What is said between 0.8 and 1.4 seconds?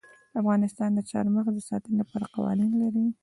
د چار